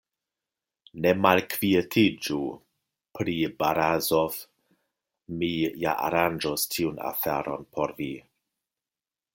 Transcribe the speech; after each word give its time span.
Ne 1.05 1.09
malkvietiĝu 1.25 2.37
pri 3.19 3.35
Barazof; 3.59 4.41
mi 5.43 5.51
ja 5.85 5.95
aranĝos 6.09 6.69
tiun 6.75 7.01
aferon 7.13 7.71
por 7.77 7.97
vi. 8.01 8.13